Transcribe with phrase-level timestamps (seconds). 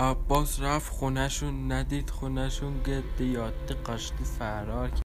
[0.00, 5.02] عباس رفت خونشون ندید خونشون گدی یاده قاشقی فرار کرد.